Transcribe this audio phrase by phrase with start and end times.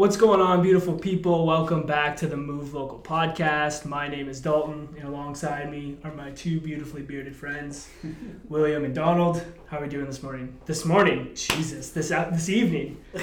[0.00, 1.44] What's going on, beautiful people?
[1.44, 3.84] Welcome back to the Move Local podcast.
[3.84, 7.86] My name is Dalton, and alongside me are my two beautifully bearded friends,
[8.48, 9.44] William and Donald.
[9.66, 10.58] How are we doing this morning?
[10.64, 12.96] This morning, Jesus, this uh, this evening.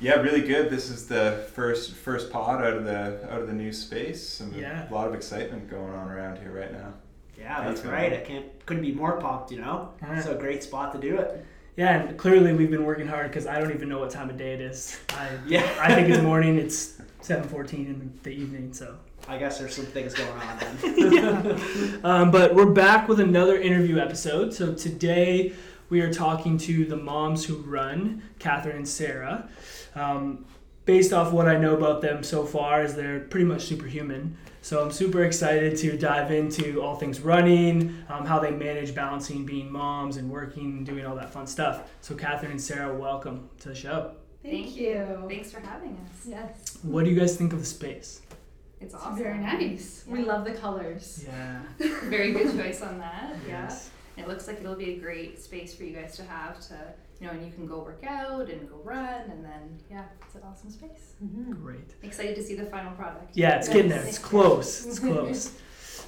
[0.00, 0.70] Yeah, really good.
[0.70, 4.26] This is the first first pod out of the out of the new space.
[4.26, 4.90] Some, Yeah.
[4.90, 6.94] A lot of excitement going on around here right now.
[7.38, 8.10] Yeah, that's That's right.
[8.10, 8.20] right.
[8.20, 9.52] I can't couldn't be more pumped.
[9.52, 10.16] You know, Yeah.
[10.16, 11.44] it's a great spot to do it.
[11.76, 14.36] Yeah, and clearly we've been working hard because I don't even know what time of
[14.36, 14.98] day it is.
[15.10, 16.58] I, Yeah, I think it's morning.
[16.58, 18.72] It's seven fourteen in the evening.
[18.74, 18.96] So,
[19.26, 22.00] I guess there's some things going on then.
[22.04, 24.52] um, but we're back with another interview episode.
[24.52, 25.52] So today
[25.88, 29.48] we are talking to the moms who run, Catherine and Sarah.
[29.94, 30.44] Um,
[30.84, 34.36] based off what I know about them so far, is they're pretty much superhuman.
[34.64, 39.44] So I'm super excited to dive into all things running, um, how they manage balancing
[39.44, 41.90] being moms and working and doing all that fun stuff.
[42.00, 44.12] So Catherine and Sarah, welcome to the show.
[44.44, 45.24] Thank, you.
[45.28, 46.26] Thanks for having us.
[46.26, 48.22] Yes, What do you guys think of the space?
[48.80, 49.16] It's it's awesome.
[49.16, 50.04] very nice.
[50.06, 51.24] We love the colors.
[51.26, 51.62] Yeah.
[52.04, 53.36] Very good choice on that.
[53.46, 53.64] Yeah.
[53.64, 53.90] Yes.
[54.16, 56.74] It looks like it'll be a great space for you guys to have to,
[57.22, 60.34] you know, and you can go work out and go run and then, yeah, it's
[60.34, 61.14] an awesome space.
[61.50, 61.94] Great.
[62.02, 63.36] Excited to see the final product.
[63.36, 64.02] Yeah, it's getting there.
[64.02, 64.84] It's close.
[64.84, 65.52] It's close.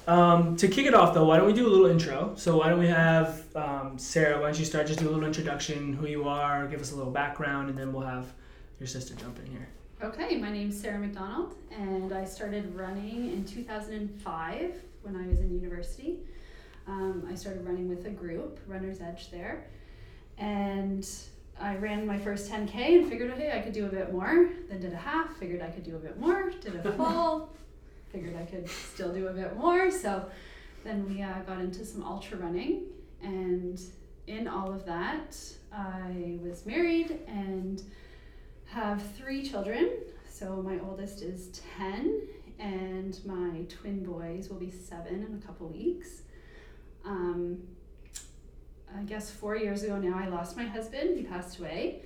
[0.07, 2.33] Um, to kick it off, though, why don't we do a little intro?
[2.35, 4.41] So why don't we have um, Sarah?
[4.41, 4.87] Why don't you start?
[4.87, 7.93] Just do a little introduction, who you are, give us a little background, and then
[7.93, 8.33] we'll have
[8.81, 9.69] your sister jump in here.
[10.03, 15.55] Okay, my name's Sarah McDonald, and I started running in 2005 when I was in
[15.55, 16.19] university.
[16.87, 19.65] Um, I started running with a group, Runner's Edge, there,
[20.37, 21.07] and
[21.59, 24.49] I ran my first 10k and figured, hey, I could do a bit more.
[24.69, 26.51] Then did a half, figured I could do a bit more.
[26.51, 27.49] Did a full,
[28.11, 29.89] figured I could still do a bit more.
[29.89, 30.25] So
[30.83, 32.83] then we uh, got into some ultra running,
[33.21, 33.81] and
[34.27, 35.37] in all of that,
[35.71, 37.81] I was married and
[38.65, 39.91] have three children.
[40.29, 42.21] So my oldest is 10,
[42.59, 46.23] and my twin boys will be seven in a couple weeks.
[47.05, 47.59] Um,
[48.93, 51.17] I guess four years ago now, I lost my husband.
[51.17, 52.01] He passed away,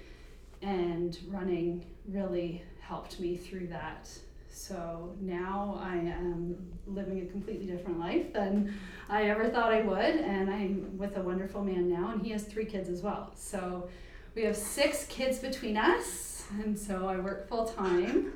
[0.61, 4.09] and running really helped me through that.
[4.51, 8.73] So now I am living a completely different life than
[9.07, 12.43] I ever thought I would, and I'm with a wonderful man now, and he has
[12.43, 13.31] three kids as well.
[13.35, 13.89] So
[14.35, 18.33] we have six kids between us, and so I work full time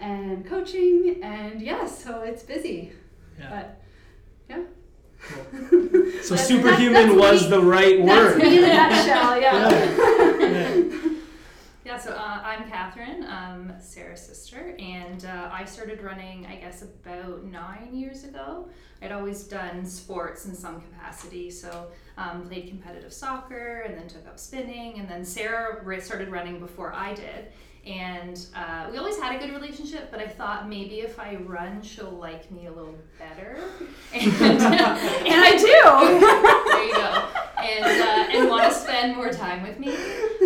[0.00, 2.92] and coaching, and yeah, so it's busy.
[3.38, 3.50] Yeah.
[3.50, 3.80] But
[4.48, 4.66] Cool.
[6.22, 7.48] So That's- superhuman that's was me.
[7.50, 8.42] the right that's word.
[8.42, 9.40] me in a nutshell.
[9.40, 10.38] Yeah.
[10.40, 10.98] Yeah.
[11.86, 16.80] Yeah, so uh, I'm Catherine, um, Sarah's sister, and uh, I started running, I guess,
[16.80, 18.70] about nine years ago.
[19.02, 24.26] I'd always done sports in some capacity, so um, played competitive soccer and then took
[24.26, 27.48] up spinning, and then Sarah started running before I did.
[27.86, 31.82] And uh, we always had a good relationship, but I thought maybe if I run,
[31.82, 33.58] she'll like me a little better.
[34.14, 35.66] And, and I do.
[36.70, 37.28] there you go.
[37.58, 39.94] And, uh, and want to spend more time with me.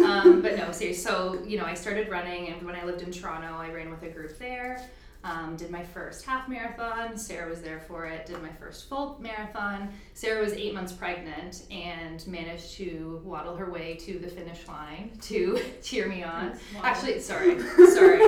[0.05, 0.95] Um, but no, seriously.
[0.95, 4.03] So you know, I started running, and when I lived in Toronto, I ran with
[4.03, 4.89] a group there.
[5.25, 7.17] Um, did my first half marathon.
[7.19, 8.27] Sarah was there for it.
[8.27, 9.91] Did my first full marathon.
[10.15, 15.11] Sarah was eight months pregnant and managed to waddle her way to the finish line
[15.23, 16.57] to cheer me on.
[16.83, 18.21] Actually, sorry, sorry.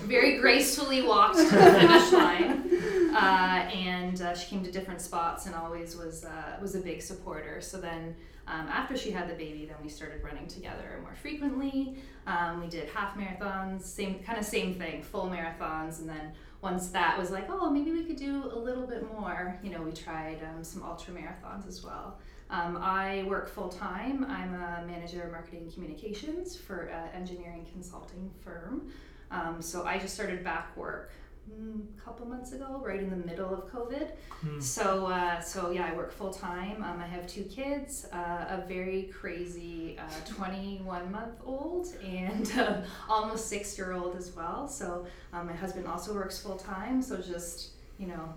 [0.00, 5.46] Very gracefully walked to the finish line, uh, and uh, she came to different spots
[5.46, 7.60] and always was uh, was a big supporter.
[7.60, 8.14] So then.
[8.50, 11.96] Um, after she had the baby, then we started running together more frequently.
[12.26, 16.88] Um, we did half marathons, same kind of same thing, full marathons, and then once
[16.88, 19.58] that was like, oh, maybe we could do a little bit more.
[19.62, 22.18] You know, we tried um, some ultra marathons as well.
[22.50, 24.24] Um, I work full time.
[24.24, 28.90] I'm a manager of marketing communications for an engineering consulting firm.
[29.30, 31.10] Um, so I just started back work
[31.50, 34.10] a couple months ago, right in the middle of COVID.
[34.40, 34.60] Hmm.
[34.60, 36.82] So, uh, so yeah, I work full time.
[36.82, 42.82] Um, I have two kids, uh, a very crazy uh, 21 month old and uh,
[43.08, 44.68] almost six year old as well.
[44.68, 47.02] So, um, my husband also works full time.
[47.02, 48.32] So, just you know,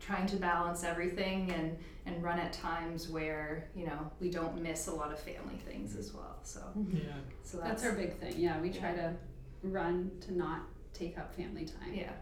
[0.00, 1.76] trying to balance everything and
[2.06, 5.96] and run at times where you know we don't miss a lot of family things
[5.96, 6.38] as well.
[6.42, 6.60] So,
[6.92, 7.00] Yeah.
[7.42, 8.34] so That's that's, our big thing.
[8.36, 9.14] Yeah, we try to
[9.62, 10.60] run to not
[10.94, 11.92] take up family time.
[11.94, 12.12] yeah,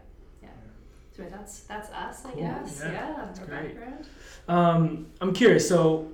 [1.19, 1.25] yeah.
[1.29, 2.41] That's that's us, I Cool.
[2.41, 2.81] guess.
[2.83, 3.75] Yeah, Yeah, that's our great.
[3.75, 4.05] background.
[4.47, 5.67] Um, I'm curious.
[5.67, 6.11] So,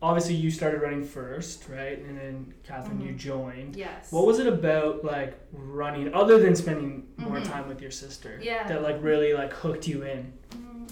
[0.00, 1.98] obviously, you started running first, right?
[1.98, 3.18] And then Catherine, you Mhm.
[3.18, 3.76] joined.
[3.76, 4.10] Yes.
[4.12, 7.44] What was it about, like running, other than spending more Mhm.
[7.44, 8.66] time with your sister, Yeah.
[8.68, 10.32] that like really like hooked you in?
[10.50, 10.88] Mm,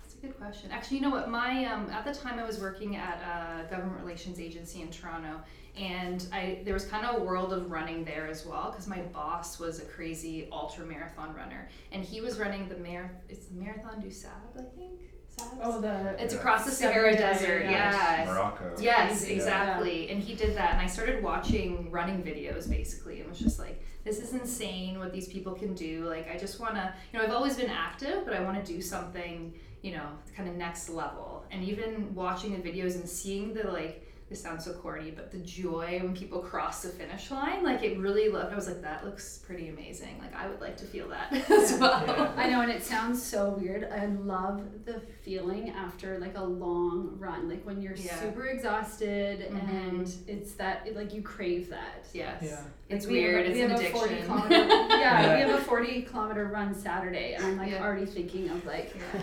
[0.00, 0.70] That's a good question.
[0.70, 1.28] Actually, you know what?
[1.28, 5.40] My um, at the time I was working at a government relations agency in Toronto,
[5.76, 9.00] and I there was kind of a world of running there as well because my
[9.12, 13.54] boss was a crazy ultra marathon runner, and he was running the mar it's the
[13.54, 15.00] Marathon du Sable, I think.
[15.36, 15.58] Sabes?
[15.62, 16.38] Oh, the it's Yeah.
[16.40, 17.64] across the Sahara day, Desert.
[17.64, 18.18] yeah.
[18.22, 18.24] Yeah.
[18.32, 18.76] Morocco.
[18.80, 19.34] Yes, Crazy.
[19.34, 20.08] exactly.
[20.10, 23.82] And he did that, and I started watching running videos basically, and was just like,
[24.04, 26.04] this is insane what these people can do.
[26.08, 28.72] Like, I just want to, you know, I've always been active, but I want to
[28.72, 30.06] do something, you know,
[30.36, 31.44] kind of next level.
[31.50, 35.38] And even watching the videos and seeing the like, this sounds so corny, but the
[35.38, 38.52] joy when people cross the finish line, like it really looked.
[38.52, 40.18] I was like, that looks pretty amazing.
[40.18, 42.02] Like, I would like to feel that as well.
[42.06, 42.32] Yeah.
[42.36, 43.84] I know, and it sounds so weird.
[43.92, 48.18] I love the feeling after like a long run, like when you're Yeah.
[48.18, 49.68] super exhausted Mhm.
[49.68, 52.06] and it's that it, like you crave that.
[52.14, 52.42] Yes.
[52.42, 52.60] Yeah.
[52.88, 53.46] It's Like, we have a- weird.
[53.52, 54.26] we it's an have a 40 addiction.
[54.34, 55.34] kilometer, yeah, Yeah.
[55.34, 57.82] we have a 40 kilometer run Saturday, and I'm like Yeah.
[57.84, 59.20] already thinking of like, Yeah.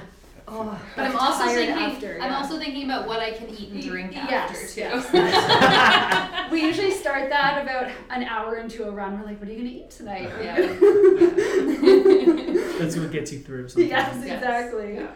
[0.48, 1.84] Oh, But I'm also tired thinking.
[1.84, 2.38] after, I'm yeah.
[2.38, 4.82] also thinking about what I can eat and drink Yes, after too.
[4.82, 9.20] yes, we usually start that about an hour into a run.
[9.20, 10.30] We're like, what are you gonna eat tonight?
[10.42, 10.58] Yeah.
[12.80, 13.70] That's what gets you through.
[13.70, 13.92] Sometimes.
[13.92, 14.38] yes, Yes.
[14.38, 14.96] exactly.
[14.96, 15.08] Yeah.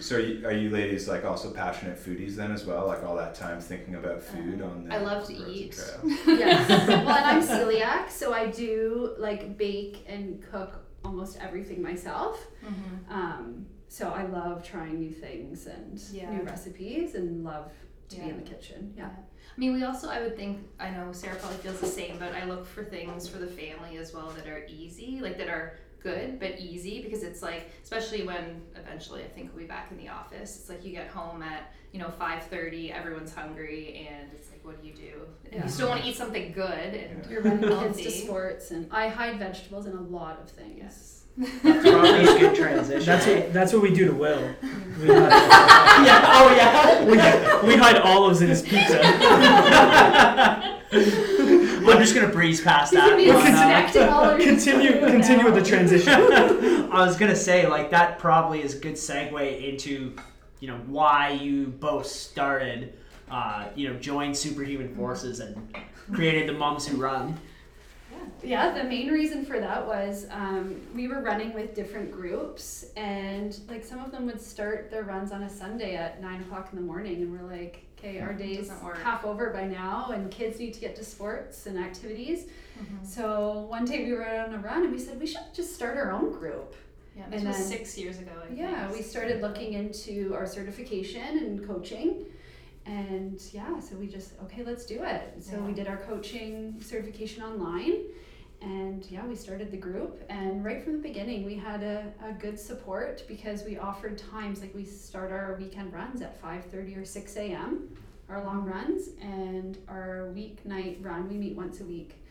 [0.00, 2.86] So are you, are you ladies like also passionate foodies then as well?
[2.86, 5.72] Like all that time thinking about food on the I love to roads eat.
[5.72, 6.18] trails?
[6.26, 6.68] yes.
[6.88, 10.72] Well, and I'm celiac, so I do like bake and cook
[11.04, 12.46] almost everything myself.
[12.64, 13.10] Mhm.
[13.12, 16.30] Um, so I love trying new things and Yeah.
[16.30, 17.70] new recipes, and love
[18.08, 18.94] to be in the kitchen.
[18.96, 19.08] Yeah.
[19.08, 22.32] I mean, we also, I would think, I know Sarah probably feels the same, but
[22.34, 25.74] I look for things for the family as well that are easy, like that are
[26.02, 29.98] good but easy because it's like, especially when eventually I think we'll be back in
[29.98, 30.56] the office.
[30.58, 34.80] It's like you get home at you know 5:30, everyone's hungry, and it's like, what
[34.80, 35.26] do you do?
[35.44, 35.64] And Yeah.
[35.64, 39.08] you still want to eat something good, and You're running kids to sports, and I
[39.08, 40.78] hide vegetables in a lot of things.
[40.78, 41.19] yes.
[41.40, 43.06] That's probably a good transition.
[43.06, 44.54] That's what that's what we do to Will.
[45.00, 46.22] We hide, yeah.
[46.26, 47.62] Oh yeah.
[47.62, 49.00] we, we hide olives in his pizza.
[50.92, 53.10] I'm just gonna breeze past He's that.
[53.10, 56.12] gonna be one, connecting all continue food continue with the transition.
[56.12, 60.14] I was gonna say like that probably is a good segue into
[60.60, 62.94] you know why you both started
[63.30, 65.74] uh, you know joined Superhuman Forces and
[66.12, 67.38] created the Moms Who Run.
[68.42, 73.58] Yeah, the main reason for that was um, we were running with different groups, and
[73.68, 76.76] like some of them would start their runs on a Sunday at nine o'clock in
[76.78, 78.70] the morning, and we're like, okay, our day's
[79.02, 82.46] half over by now, and kids need to get to sports and activities.
[82.78, 83.06] Mhm.
[83.06, 85.74] So one day we were out on a run, and we said we should just
[85.74, 86.74] start our own group.
[87.16, 88.30] Yeah, this And was then- six years ago.
[88.42, 88.58] I think.
[88.58, 92.24] Yeah, we started looking into our certification and coaching.
[92.86, 95.34] And yeah, so we just, okay, let's do it.
[95.40, 98.04] So we did our coaching certification online.
[98.62, 100.22] And yeah, we started the group.
[100.28, 104.60] And right from the beginning, we had a, a good support because we offered times
[104.60, 107.96] like we start our weekend runs at 5.30 or 6 a.m.,
[108.28, 109.08] our long runs.
[109.20, 112.22] And our weeknight run, we meet once a week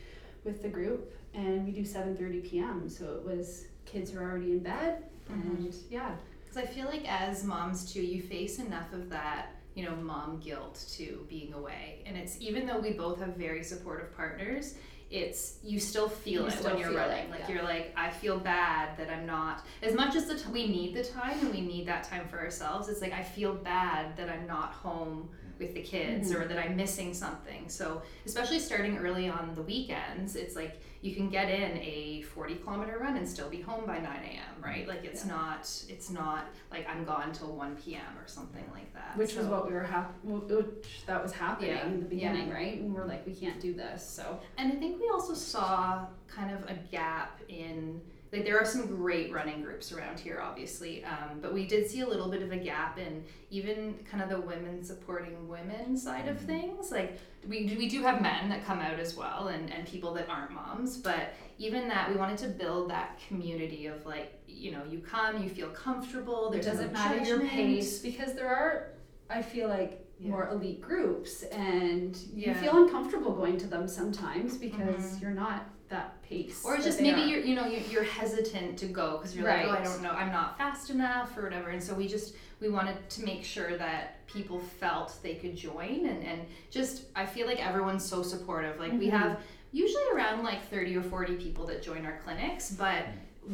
[0.43, 1.13] with the group.
[1.33, 2.89] And we do 7.30 p.m.
[2.89, 5.03] So it was kids are already in bed.
[5.31, 5.57] Mhm.
[5.57, 6.15] And yeah,
[6.45, 10.39] Because I feel like as moms too, you face enough of that, you know mom
[10.39, 14.75] guilt to being away and it's even though we both have very supportive partners
[15.09, 17.51] it's you still feel You it still when you're running it, like yeah.
[17.51, 20.93] you're like i feel bad that i'm not as much as the t- we need
[20.93, 24.29] the time and we need that time for ourselves it's like i feel bad that
[24.29, 26.41] i'm not home with the kids Mm-hmm.
[26.41, 31.15] or that i'm missing something so especially starting early on the weekends it's like you
[31.15, 34.87] can get in a 40 kilometer run and still be home by 9 a.m right
[34.87, 35.31] like it's Yeah.
[35.35, 39.47] not it's not like i'm gone till 1 p.m or something like that Which was
[39.47, 42.31] what we were hap- which that was happening Yeah, in the yeah.
[42.31, 42.79] beginning, right?
[42.81, 44.07] And we're like, we can't do this.
[44.07, 48.01] So And I think we also saw kind of a gap in
[48.31, 52.01] like there are some great running groups around here, obviously, um, but we did see
[52.01, 56.27] a little bit of a gap in even kind of the women supporting women side
[56.27, 56.91] of things.
[56.91, 57.17] Like
[57.47, 60.51] we we do have men that come out as well, and and people that aren't
[60.51, 64.99] moms, but even that we wanted to build that community of like you know you
[64.99, 66.49] come, you feel comfortable.
[66.49, 68.91] it There's doesn't no matter your pace because there are,
[69.29, 70.31] I feel like, Yeah.
[70.31, 75.21] more elite groups, and you feel uncomfortable going to them sometimes because Mhm.
[75.21, 76.61] you're not that pace.
[76.63, 77.25] Or just maybe are.
[77.25, 80.11] you're you know you're, you're hesitant to go because you're like oh I don't know
[80.11, 83.77] I'm not fast enough or whatever and so we just we wanted to make sure
[83.77, 88.79] that people felt they could join and and just I feel like everyone's so supportive
[88.79, 89.11] like we Mhm.
[89.11, 89.39] have
[89.71, 93.05] usually around like 30 or 40 people that join our clinics but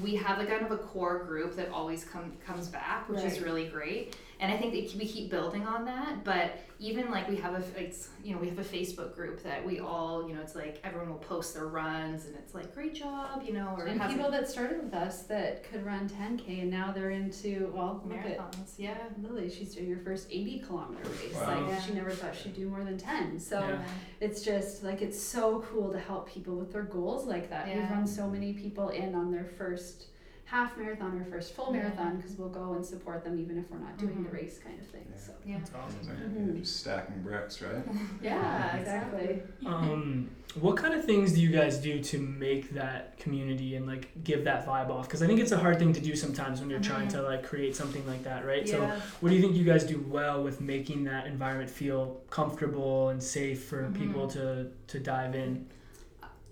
[0.01, 3.39] we have a kind of a core group that always come comes back which is
[3.39, 4.15] really great
[4.45, 7.63] and I think that we keep building on that but even like we have a
[7.81, 10.79] it's you know we have a Facebook group that we all you know it's like
[10.83, 14.11] everyone will post their runs and it's like great job you know or and has
[14.13, 18.17] people that started with us that could run 10k and now they're into well look
[18.19, 21.33] at marathons yeah Lily, she's doing her first 80 kilometer race.
[21.35, 21.61] Wow.
[21.61, 21.81] Like Yeah.
[21.81, 23.39] she never thought she'd do more than 10.
[23.39, 23.81] So Yeah.
[24.19, 27.67] it's just like it's so cool to help people with their goals like that.
[27.67, 30.07] We've run so many people in on their first
[30.45, 31.81] half marathon or first full Yeah.
[31.81, 34.33] marathon because we'll go and support them even if we're not doing the Mhm.
[34.33, 35.05] race kind of thing.
[35.11, 35.17] Yeah.
[35.17, 35.99] So yeah That's awesome.
[36.01, 36.59] It's like Mhm.
[36.59, 37.83] Just stacking bricks, right?
[38.21, 39.41] yeah, exactly.
[39.65, 44.07] Um, what kind of things do you guys do to make that community and like
[44.23, 45.07] give that vibe off?
[45.07, 47.43] Because I think it's a hard thing to do sometimes when you're trying to like
[47.43, 48.69] create something like that, right?
[48.69, 48.85] So,
[49.19, 53.21] what do you think you guys do well with making that environment feel comfortable and
[53.21, 53.95] safe for Mhm.
[53.95, 55.65] people to to dive in?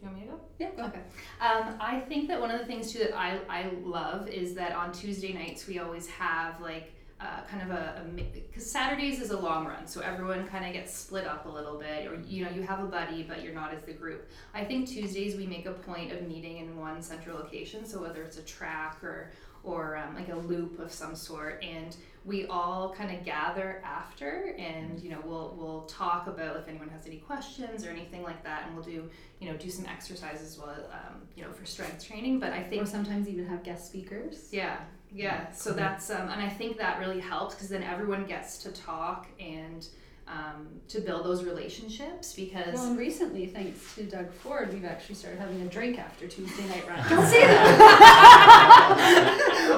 [0.04, 0.70] You want me to go Yeah.
[0.76, 0.84] go.
[0.86, 1.02] Okay.
[1.40, 4.74] Um, I think that one of the things too that I, I love is that
[4.74, 6.92] on Tuesday nights we always have like
[7.22, 10.94] uh, kind of a because Saturdays is a long run, so everyone kind of gets
[10.94, 13.74] split up a little bit, or you know you have a buddy but you're not
[13.74, 14.30] as the group.
[14.54, 18.24] I think Tuesdays we make a point of meeting in one central location, so whether
[18.24, 19.32] it's a track or
[19.64, 24.56] or um, like a loop of some sort, and we all kind of gather after,
[24.58, 28.44] and you know we'll we'll talk about if anyone has any questions or anything like
[28.44, 32.06] that, and we'll do you know do some exercises while um, you know for strength
[32.06, 32.40] training.
[32.40, 34.50] But I Or think sometimes even have guest speakers.
[34.52, 34.78] yeah,
[35.12, 35.52] yeah.
[35.52, 35.80] So Cool.
[35.80, 39.86] that's um, and I think that really helps because then everyone gets to talk and
[40.28, 42.74] um, to build those relationships because.
[42.74, 46.66] Well, and recently, thanks to Doug Ford, we've actually started having a drink after Tuesday
[46.68, 46.98] night run.
[47.10, 48.90] Don't say that.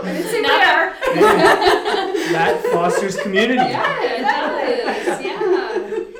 [0.03, 0.93] I didn't say Not- where.
[2.33, 3.55] that fosters community.
[3.59, 5.21] Yeah, it does.
[5.23, 5.41] Yeah.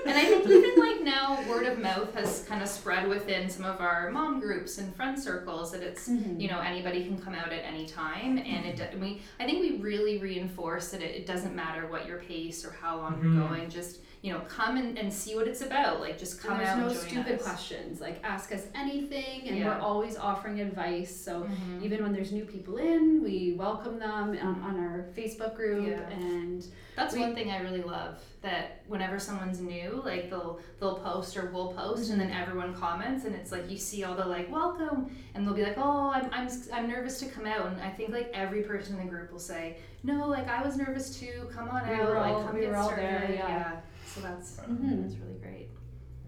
[0.08, 3.66] And I think even like now, word of mouth has kind of spread within some
[3.66, 6.40] of our mom groups and friend circles that it's Mhm.
[6.40, 9.60] you know anybody can come out at any time and it and we I think
[9.62, 13.24] we really reinforce that it, it doesn't matter what your pace or how long Mhm.
[13.24, 16.54] you're going just you know come and, and see what it's about like just come
[16.54, 17.44] and there's out no stupid us.
[17.44, 18.02] questions.
[18.02, 19.68] Like ask us anything, and Yeah.
[19.68, 21.16] we're always offering advice.
[21.16, 21.84] So Mhm.
[21.84, 26.10] even when there's new people in, we welcome them on, on our Facebook group, Yeah.
[26.10, 26.66] and
[26.96, 28.24] That's We- one thing I really love.
[28.42, 33.26] That whenever someone's new, like they'll they'll post or we'll post, and then everyone comments,
[33.26, 36.30] and it's like you see all the like welcome, and they'll be like, oh, I'm
[36.32, 39.30] I'm I'm nervous to come out, and I think like every person in the group
[39.32, 41.48] will say, no, like I was nervous too.
[41.54, 43.06] Come on We out, were like come we get were all started.
[43.06, 43.72] there, yeah.
[44.06, 45.02] So that's Mhm.
[45.04, 45.70] that's really great.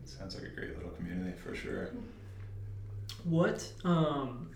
[0.04, 1.92] It sounds like a great little community for sure.
[3.24, 4.50] What um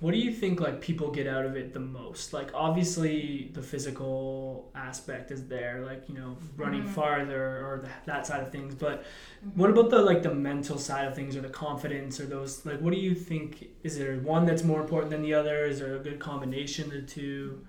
[0.00, 2.32] what do you think like people get out of it the most?
[2.32, 6.88] Like obviously the physical aspect is there, like you know running Mhm.
[6.88, 8.74] farther or the, that side of things.
[8.74, 9.04] But
[9.46, 9.60] Mm-hmm.
[9.60, 12.80] what about the like the mental side of things or the confidence or those like
[12.80, 13.68] what do you think?
[13.84, 15.66] Is there one that's more important than the other?
[15.66, 17.64] Is there a good combination of the two?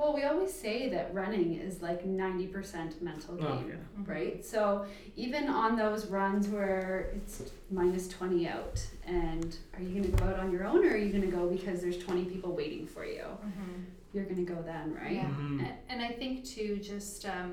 [0.00, 3.46] Well, we always say that running is like ninety percent mental game.
[3.46, 3.74] Oh, yeah.
[4.00, 4.10] Mm-hmm.
[4.10, 4.44] right?
[4.44, 10.16] So even on those runs where it's minus 20 out, and are you going to
[10.16, 12.52] go out on your own or are you going to go because there's 20 people
[12.56, 13.24] waiting for you?
[13.44, 13.84] Mhm.
[14.12, 15.12] You're going to go then, right?
[15.12, 15.26] Yeah.
[15.28, 15.60] Mhm.
[15.60, 17.52] And, and I think too, just um,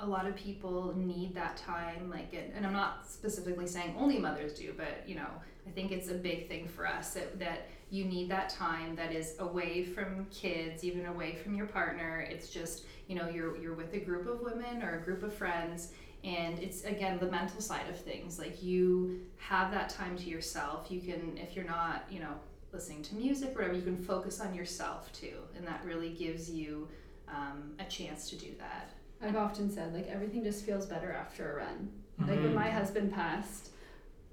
[0.00, 4.18] a lot of people need that time like and, and i'm not specifically saying only
[4.18, 5.28] mothers do but you know
[5.66, 9.12] i think it's a big thing for us that, that you need that time that
[9.12, 12.20] is away from kids even away from your partner.
[12.30, 15.34] It's just you know you're you're with a group of women or a group of
[15.34, 15.92] friends
[16.22, 18.38] and it's again the mental side of things.
[18.38, 20.86] Like you have that time to yourself.
[20.90, 22.34] You can if you're not you know
[22.72, 26.48] listening to music or whatever you can focus on yourself too and that really gives
[26.48, 26.86] you
[27.28, 31.52] um, a chance to do that I've often said like everything just feels better after
[31.52, 31.90] a run.
[32.18, 32.54] Like when Mhm.
[32.54, 33.70] my husband passed,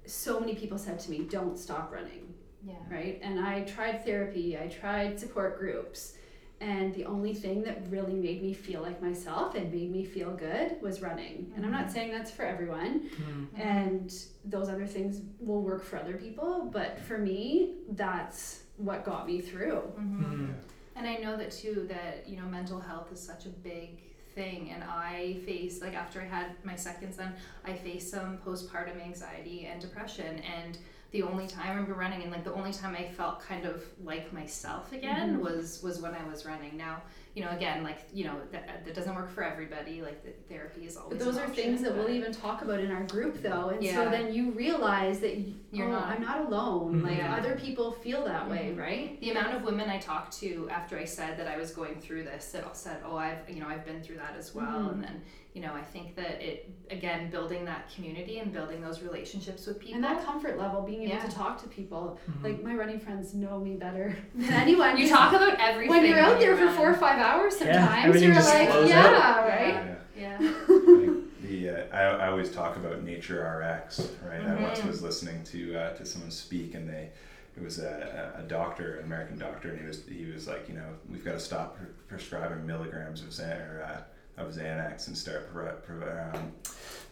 [0.06, 3.20] so many people said to me, "Don't stop running." yeah right?
[3.22, 6.16] And I tried therapy, I tried support groups,
[6.60, 10.32] and the only thing that really made me feel like myself and made me feel
[10.32, 11.52] good was running.
[11.54, 13.60] And I'm not saying that's for everyone, Mhm.
[13.60, 14.12] and
[14.44, 19.40] those other things will work for other people, but for me, that's what got me
[19.40, 19.80] through.
[19.96, 20.54] hmm Mhm.
[20.96, 24.00] And I know that too that you know mental health is such a big
[24.38, 29.04] thing and I faced like after I had my second son I faced some postpartum
[29.04, 30.78] anxiety and depression and
[31.10, 33.82] the only time I remember running and like the only time I felt kind of
[34.04, 35.40] like myself again Mhm.
[35.40, 37.00] was was when I was running now
[37.34, 40.84] you know again like you know that, that doesn't work for everybody like the therapy
[40.84, 43.04] is always But those an are option, things that we'll even talk about in our
[43.04, 43.68] group though.
[43.70, 47.02] And so then you realize that you, You're oh, not- I'm not alone.
[47.02, 47.36] Like Yeah.
[47.36, 48.78] other people feel that way, Mhm.
[48.78, 49.20] right?
[49.20, 52.24] the amount of women I talked to after I said that I was going through
[52.24, 54.92] this that all said, "Oh, I've you know I've been through that as well," Mhm.
[54.92, 55.22] and then
[55.58, 59.80] you know I think that it again building that community and building those relationships with
[59.80, 59.96] people.
[59.96, 61.26] And that comfort level, being able Yeah.
[61.26, 62.18] to talk to people.
[62.30, 62.44] Mhm.
[62.44, 64.96] Like my running friends know me better than anyone.
[64.96, 66.76] you talk about everything when you're out there for run.
[66.76, 69.48] four or five hours sometimes everything you're like yeah out.
[69.48, 69.74] right
[70.16, 70.40] Yeah.
[70.40, 70.40] Yeah.
[70.40, 71.14] yeah.
[71.42, 74.40] the uh, I, I always talk about nature RX, right?
[74.40, 74.86] I once Mhm.
[74.86, 77.10] was listening to uh, to someone speak, and they
[77.56, 80.68] it was a, a a doctor, an American doctor, and he was he was like,
[80.68, 84.00] you know, we've got to stop pre- prescribing milligrams of Xan- or, uh,
[84.38, 86.52] of Xanax and start pre- pre- um,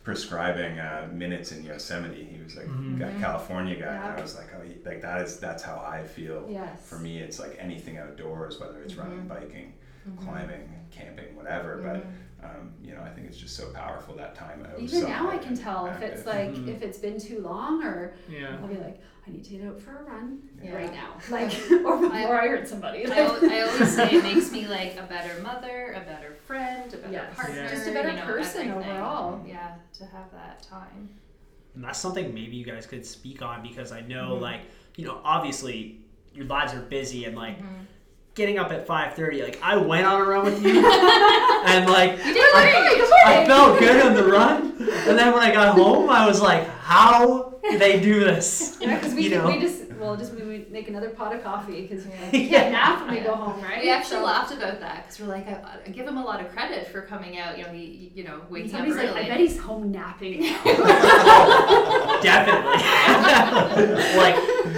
[0.04, 2.24] prescribing uh, minutes in Yosemite.
[2.24, 3.16] He was like Mhm.
[3.16, 6.04] a California guy, and I was like, oh, he- like that is that's how I
[6.04, 6.46] feel.
[6.48, 9.28] yes For me, it's like anything outdoors, whether it's running, Mhm.
[9.28, 9.72] biking,
[10.08, 10.18] Mhm.
[10.24, 11.76] climbing, camping, whatever.
[11.78, 12.12] But Mhm.
[12.46, 14.78] Um, you know, I think it's just so powerful that time out.
[14.78, 16.26] even now I can and tell if it's active.
[16.26, 16.68] like Mhm.
[16.68, 18.56] if it's been too long or Yeah.
[18.60, 20.74] I'll be like I need to get out for a run Yeah.
[20.76, 21.52] right now like
[21.84, 23.24] or before I, hurt somebody I, I
[23.68, 27.36] always say it makes me like a better mother, a better friend, a better Yes.
[27.36, 27.68] partner, Yeah.
[27.70, 28.90] Just a better you know, person everything.
[28.92, 29.44] overall.
[29.46, 31.08] Yeah, to have that time.
[31.74, 34.40] And that's something maybe you guys could speak on because I know, Mhm.
[34.40, 34.60] like,
[34.96, 36.00] you know, obviously
[36.32, 37.86] your lives are busy and like Mhm.
[38.36, 39.42] Getting up at five thirty.
[39.42, 40.70] Like, I went on a run with you,
[41.66, 43.02] and like You did great.
[43.26, 46.68] I felt good on the run, and then when I got home, I was like,
[46.68, 48.76] how do they do this?
[48.80, 49.46] yeah because we, you know?
[49.48, 52.30] we just well just we, we make another pot of coffee because Yeah.
[52.30, 55.18] we can't nap when we go home right We actually So- laughed about that because
[55.20, 57.56] we're like, I, I give him a lot of credit for coming out.
[57.58, 59.10] You know, he, you know, waking up Somebody's early.
[59.14, 60.62] like, I bet he's home napping now.
[62.22, 62.82] Definitely,
[64.16, 64.36] like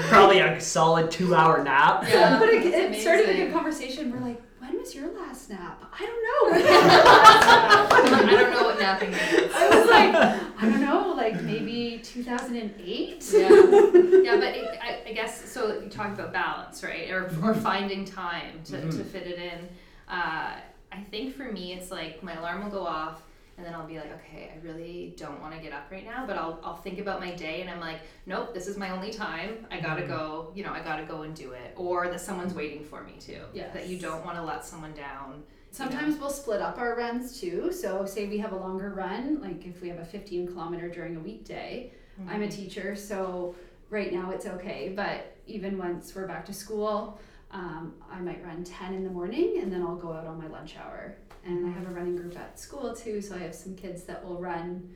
[0.08, 2.04] probably a solid two-hour nap.
[2.08, 4.12] Yeah, but it, it started a good conversation.
[4.12, 5.82] We're like, when was your last nap?
[5.92, 6.68] I don't know.
[8.28, 9.52] I don't know what napping is.
[9.54, 10.14] I was like,
[10.60, 13.30] I don't know, like maybe 2008.
[13.32, 15.80] Yeah, yeah, but it, I, I guess so.
[15.80, 19.06] You talk about balance, right, or or finding time to, to Mhm.
[19.06, 19.68] fit it in.
[20.08, 20.56] Uh,
[20.90, 23.22] I think for me, it's like my alarm will go off,
[23.58, 26.24] and then I'll be like, okay, I really don't want to get up right now,
[26.26, 29.12] but I'll I'll think about my day, and I'm like, nope, this is my only
[29.12, 29.66] time.
[29.70, 30.08] I gotta Mhm.
[30.08, 30.52] go.
[30.54, 33.42] You know, I gotta go and do it, or that someone's waiting for me too.
[33.52, 33.70] Yeah.
[33.72, 35.42] That you don't want to let someone down.
[35.72, 37.72] Sometimes we'll split up our runs too.
[37.72, 41.16] So, say we have a longer run, like if we have a 15 kilometer during
[41.16, 41.92] a weekday.
[42.28, 43.54] I'm a teacher, so
[43.90, 44.92] right now it's okay.
[44.94, 47.18] But even once we're back to school,
[47.52, 50.48] um, I might run 10 in the morning and then I'll go out on my
[50.48, 51.14] lunch hour.
[51.44, 54.24] And I have a running group at school too, so I have some kids that
[54.24, 54.94] will run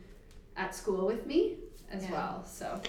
[0.56, 1.56] at school with me
[1.90, 2.12] as Yeah.
[2.12, 2.44] well.
[2.44, 2.80] So,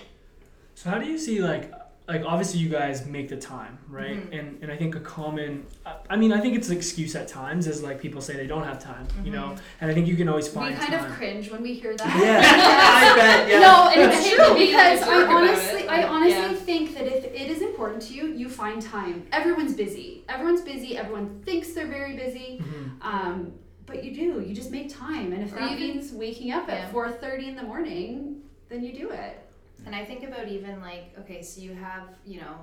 [0.75, 1.71] So how do you see like
[2.07, 4.17] like obviously you guys make the time, right?
[4.29, 4.37] Mhm.
[4.39, 7.27] And and I think a common I- I mean I think it's an excuse at
[7.29, 9.55] times is like people say they don't have time, you know.
[9.79, 10.83] And I think you can always find time.
[10.83, 11.11] we kind time.
[11.11, 12.19] of cringe when we hear that.
[12.19, 12.41] Yeah,
[13.13, 13.49] I bet.
[13.49, 13.59] Yeah.
[13.59, 16.65] No, and it's true because like a I jerk about honestly, it, I honestly yeah.
[16.69, 19.25] think that if it is important to you, you find time.
[19.31, 20.23] Everyone's busy.
[20.27, 20.97] Everyone's busy.
[20.97, 22.61] Everyone thinks they're very busy.
[22.61, 23.01] Mhm.
[23.01, 23.53] Um,
[23.85, 24.41] but you do.
[24.45, 26.75] You just make time, and if Or that even- means waking up Yeah.
[26.75, 29.39] at four thirty in the morning, then you do it.
[29.85, 32.55] And I think about even like, okay, so you have, you know,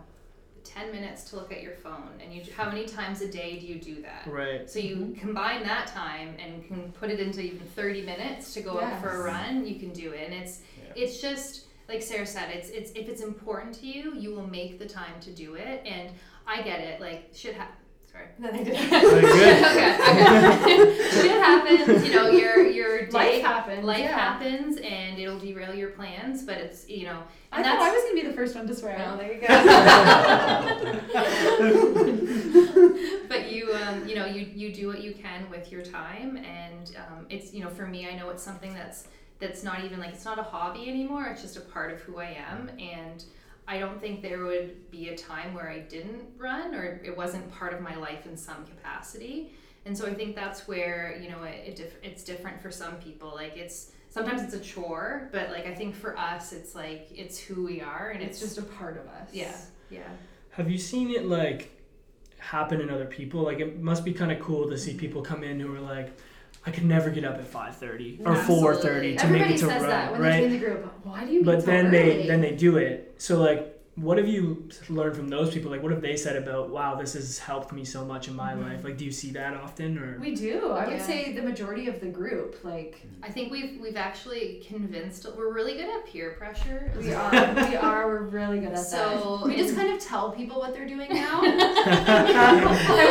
[0.64, 3.66] 10 minutes to look at your phone, and you how many times a day do
[3.66, 4.26] you do that?
[4.26, 4.68] Right.
[4.68, 5.14] So you mm-hmm.
[5.14, 9.08] combine that time and can put it into even 30 minutes to go out for
[9.08, 10.30] a run, you can do it.
[10.30, 11.02] And it's Yeah.
[11.02, 14.78] it's just like Sarah said, it's it's if it's important to you, you will make
[14.78, 15.82] the time to do it.
[15.84, 16.10] And
[16.46, 17.72] I get it, like shit ha-
[18.20, 18.28] Sorry.
[18.38, 19.24] Nothing to Very good.
[19.70, 19.94] okay.
[20.62, 21.10] okay.
[21.10, 22.06] Shit happens.
[22.06, 23.84] You know, your your day Life happens.
[23.84, 24.18] life yeah.
[24.18, 26.42] happens, and it'll derail your plans.
[26.42, 28.74] But it's you know, I and thought I was gonna be the first one to
[28.74, 28.98] swear.
[28.98, 29.16] No.
[29.16, 29.46] there you go.
[33.28, 36.96] but you um, you know you you do what you can with your time and
[36.96, 39.06] um, it's you know for me i know it's something that's
[39.38, 42.18] that's not even like it's not a hobby anymore it's just a part of who
[42.18, 43.24] i am and
[43.72, 47.44] i don't think there would be a time where i didn't run or it wasn't
[47.60, 49.52] part of my life in some capacity
[49.86, 52.94] and so i think that's where you know it, it diff- it's different for some
[53.06, 57.02] people like it's sometimes it's a chore but like i think for us it's like
[57.22, 59.28] it's who we are and It's it's, just a part of us.
[59.32, 59.56] yeah
[59.98, 60.08] yeah
[60.58, 61.60] Have you seen it like
[62.38, 63.42] happen in other people?
[63.42, 66.08] Like it must be kind of cool to see people come in who are like,
[66.66, 69.60] I could never get up at five thirty or four thirty to Everybody make it
[69.62, 70.40] to says run, that when they right?
[70.40, 70.92] join the group.
[71.04, 71.42] Why do you?
[71.44, 73.14] But then they then they do it.
[73.18, 75.70] So like, what have you learned from those people?
[75.70, 76.70] Like, what have they said about?
[76.70, 78.62] Wow, this has helped me so much in my Mm-hmm.
[78.62, 78.84] life.
[78.84, 80.18] Like, do you see that often or?
[80.20, 80.70] We do.
[80.72, 81.02] I would Yeah.
[81.06, 85.74] say the majority of the group, like I think we've we've actually convinced we're really
[85.74, 86.90] good at peer pressure.
[86.98, 87.30] we are,
[87.70, 88.06] we are.
[88.08, 89.22] We're really good at So, that.
[89.22, 91.56] So we just kind of tell people what they're doing now, and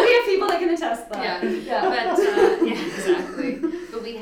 [0.05, 1.43] we have people that can attest that.
[1.43, 1.49] Yeah.
[1.49, 1.81] yeah.
[1.81, 3.61] But uh, yeah, exactly.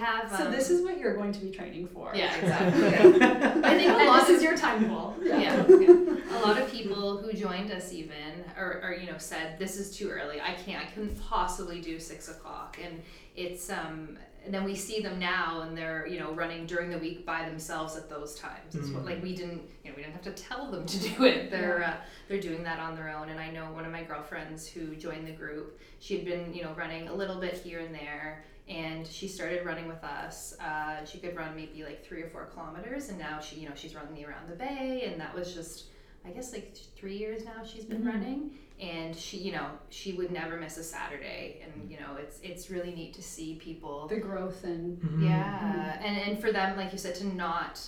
[0.07, 0.31] But we have.
[0.31, 2.11] Um, so this is what you're going to be training for.
[2.15, 3.19] yeah, exactly.
[3.19, 5.15] But I think a And lot this is your time goal.
[5.23, 6.37] yeah, yeah.
[6.37, 9.95] a lot of people who joined us even or, or you know said this is
[9.95, 10.39] too early.
[10.41, 10.83] I can't.
[10.83, 13.01] I couldn't possibly do six o'clock, and
[13.35, 14.17] it's um.
[14.45, 17.49] And then we see them now, and they're you know running during the week by
[17.49, 18.75] themselves at those times.
[18.75, 21.25] It's what, like we didn't you know we didn't have to tell them to do
[21.25, 21.51] it.
[21.51, 21.97] They're uh,
[22.29, 23.27] they're doing that on their own.
[23.27, 25.77] And I know one of my girlfriends who joined the group.
[25.99, 29.65] She had been you know running a little bit here and there, and she started
[29.65, 30.55] running with us.
[30.59, 33.75] Uh, she could run maybe like three or four kilometers, and now she you know
[33.75, 35.85] she's running around the bay, and that was just
[36.25, 38.07] I guess like th- three years now she's been Mhm.
[38.07, 42.39] running, and she you know she would never miss a Saturday, and you know it's
[42.41, 44.07] it's really neat to see people.
[44.07, 45.23] The growth and Mhm.
[45.23, 47.87] Yeah, and and for them, like you said, to not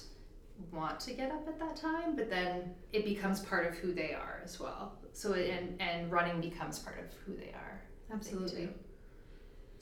[0.72, 4.14] want to get up at that time, but then it becomes part of who they
[4.14, 4.98] are as well.
[5.14, 7.82] So it, and and running becomes part of who they are.
[8.12, 8.70] I think, absolutely.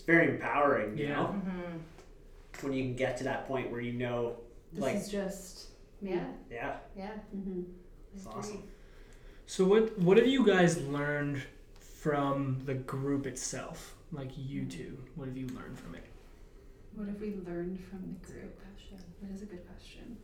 [0.07, 0.13] Too.
[0.13, 1.15] It's very empowering, you Yeah.
[1.15, 2.63] know, Mhm.
[2.63, 4.37] when you can get to that point where you know,
[4.73, 5.67] This like, is just
[6.01, 7.13] Yeah, yeah, yeah.
[7.31, 7.63] hmm
[8.13, 8.39] it's I agree.
[8.39, 8.63] awesome.
[9.47, 11.41] So what what have you guys learned
[11.79, 13.95] from the group itself?
[14.11, 16.03] Like you two, what have you learned from it?
[16.95, 18.59] What have we learned from the group?
[19.21, 20.17] That is a good question.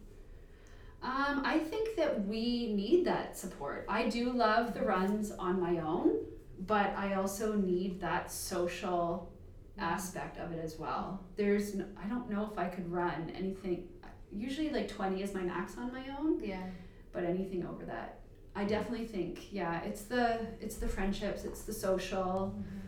[1.02, 3.86] Um, I think that we need that support.
[3.90, 6.20] I do love the runs on my own,
[6.68, 9.33] but I also need that social
[9.78, 9.90] Mm-hmm.
[9.94, 11.20] aspect of it as well.
[11.36, 13.88] There's, I don't know if I could run anything.
[14.32, 16.64] Usually, like twenty is my max on my own, Yeah.
[17.12, 18.20] but anything over that,
[18.56, 22.54] I definitely think, yeah, it's the it's the friendships, it's the social.
[22.56, 22.80] Mm-hmm.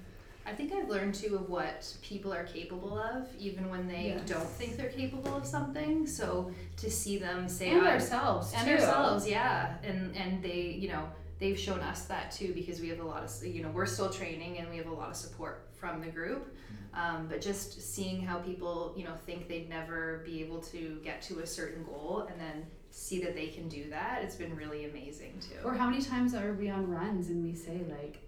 [0.47, 4.29] I think I've learned too of what people are capable of, even when they Yes.
[4.29, 6.05] don't think they're capable of something.
[6.05, 8.73] So to see them say, and ourselves and too.
[8.73, 12.99] ourselves yeah and and they you know they've shown us that too because we have
[12.99, 15.67] a lot of you know we're still training and we have a lot of support
[15.85, 16.55] from the group
[16.93, 21.21] um, but just seeing how people you know think they'd never be able to get
[21.21, 24.85] to a certain goal and then see that they can do that it's been really
[24.85, 28.19] amazing too Or how many times are we on runs and we say like,